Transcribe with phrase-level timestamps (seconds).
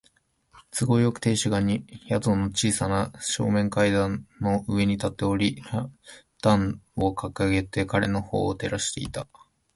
[0.71, 5.95] 都合よく、亭主が宿の小さな正面階段の上に立っており、ラン
[6.41, 9.27] タンをかかげて彼のほうを照らしていた。